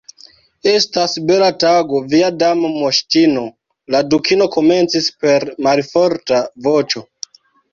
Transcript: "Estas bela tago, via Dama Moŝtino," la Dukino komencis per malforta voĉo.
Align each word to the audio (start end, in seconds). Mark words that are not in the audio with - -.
"Estas 0.69 1.11
bela 1.31 1.49
tago, 1.63 1.99
via 2.13 2.31
Dama 2.45 2.71
Moŝtino," 2.77 3.45
la 3.97 4.01
Dukino 4.15 4.49
komencis 4.57 5.13
per 5.27 5.49
malforta 5.69 6.45
voĉo. 6.69 7.07